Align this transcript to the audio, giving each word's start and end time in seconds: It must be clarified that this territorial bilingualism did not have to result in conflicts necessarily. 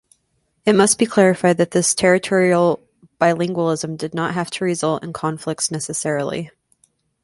It 0.65 0.73
must 0.73 0.97
be 0.97 1.05
clarified 1.05 1.57
that 1.57 1.69
this 1.69 1.93
territorial 1.93 2.79
bilingualism 3.19 3.95
did 3.97 4.15
not 4.15 4.33
have 4.33 4.49
to 4.49 4.63
result 4.65 5.03
in 5.03 5.13
conflicts 5.13 5.69
necessarily. 5.69 6.49